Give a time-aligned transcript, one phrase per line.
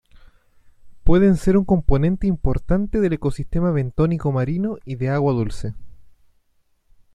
[1.03, 5.75] Pueden ser un componente importante del ecosistema bentónico marino y de agua dulce.